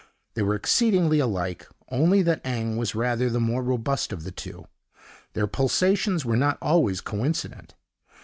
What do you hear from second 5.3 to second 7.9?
Their pulsations were not always coincident.